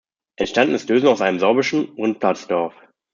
[0.37, 2.73] Entstanden ist Dösen aus einem sorbischen Rundplatzdorf.